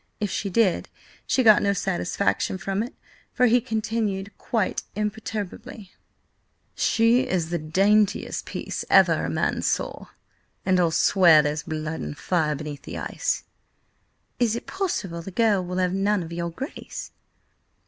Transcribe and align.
If 0.19 0.31
she 0.31 0.49
did, 0.49 0.89
she 1.27 1.43
got 1.43 1.61
no 1.61 1.73
satisfaction 1.73 2.57
from 2.57 2.81
it, 2.81 2.95
for 3.33 3.45
he 3.45 3.61
continued, 3.61 4.35
quite 4.35 4.81
imperturbably: 4.95 5.91
"She 6.73 7.27
is 7.27 7.51
the 7.51 7.59
daintiest 7.59 8.47
piece 8.47 8.83
ever 8.89 9.25
a 9.25 9.29
man 9.29 9.61
saw, 9.61 10.07
and 10.65 10.79
I'll 10.79 10.89
swear 10.89 11.43
there's 11.43 11.61
blood 11.61 11.99
and 11.99 12.17
fire 12.17 12.55
beneath 12.55 12.81
the 12.81 12.97
ice!" 12.97 13.43
"Is 14.39 14.55
it 14.55 14.65
possible 14.65 15.21
the 15.21 15.29
girl 15.29 15.63
will 15.63 15.77
have 15.77 15.93
none 15.93 16.23
of 16.23 16.33
your 16.33 16.49
Grace?" 16.49 17.11